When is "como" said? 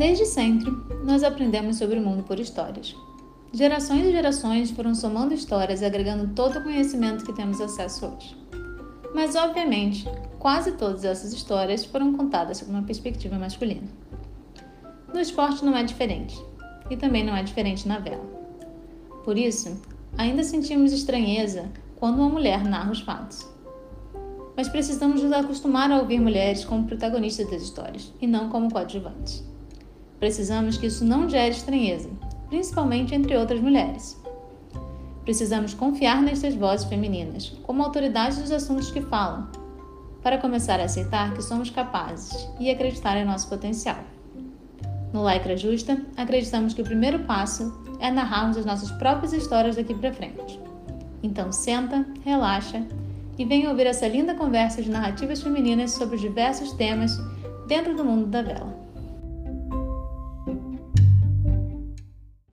26.64-26.86, 28.48-28.72, 37.62-37.82